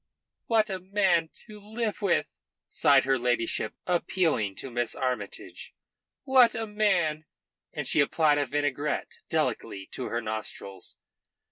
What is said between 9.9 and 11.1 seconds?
to her nostrils.